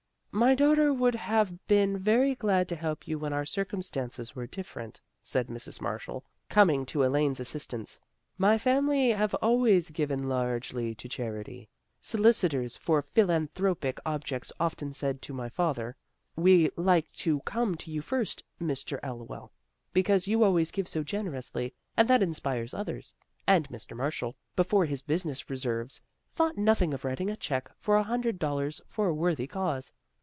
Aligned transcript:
"My 0.41 0.55
daughter 0.55 0.93
would 0.93 1.13
have 1.15 1.67
been 1.67 1.97
very 1.97 2.35
glad 2.35 2.69
to 2.69 2.77
help 2.77 3.05
you 3.05 3.19
when 3.19 3.33
our 3.33 3.45
circumstances 3.45 4.33
were 4.33 4.47
dif 4.47 4.73
ferent," 4.73 5.01
said 5.21 5.47
Mrs. 5.47 5.81
Marshall, 5.81 6.23
coming 6.47 6.85
to 6.85 7.03
Elaine's 7.03 7.41
assistance." 7.41 7.99
My 8.47 8.57
family 8.57 9.09
have 9.09 9.33
always 9.35 9.89
given 9.89 10.29
largely 10.29 10.95
to 10.95 11.09
charity. 11.09 11.67
Solicitors 11.99 12.77
for 12.77 13.01
philanthropic 13.01 13.99
objects 14.05 14.53
often 14.57 14.93
said 14.93 15.21
to 15.23 15.33
my 15.33 15.49
father,' 15.49 15.97
We 16.47 16.71
like 16.77 17.11
to 17.27 17.41
come 17.41 17.75
to 17.75 17.91
you 17.91 18.01
first, 18.01 18.41
Mr. 18.61 19.01
Elwell, 19.03 19.51
because 19.91 20.29
you 20.29 20.45
always 20.45 20.71
give 20.71 20.87
so 20.87 21.03
generously, 21.03 21.73
and 21.97 22.07
that 22.07 22.23
inspires 22.23 22.73
others.' 22.73 23.13
And 23.45 23.67
Mr. 23.67 23.97
Marshall, 23.97 24.37
before 24.55 24.85
his 24.85 25.01
business 25.01 25.49
reverses, 25.49 26.01
thought 26.31 26.57
nothing 26.57 26.93
of 26.93 27.03
writing 27.03 27.29
a 27.29 27.35
check 27.35 27.69
for 27.81 27.97
a 27.97 28.03
hundred 28.03 28.39
dollars 28.39 28.79
for 28.87 29.07
a 29.07 29.13
worthy 29.13 29.45
cause." 29.45 29.91